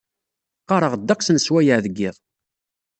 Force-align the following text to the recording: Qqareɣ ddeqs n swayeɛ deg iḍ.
Qqareɣ 0.61 0.93
ddeqs 0.97 1.27
n 1.31 1.37
swayeɛ 1.45 1.77
deg 1.85 1.97
iḍ. 2.07 2.15